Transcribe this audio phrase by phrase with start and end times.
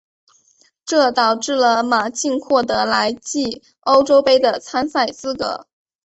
[0.83, 5.67] 这导致了马竞获得来季欧洲杯的参赛资格。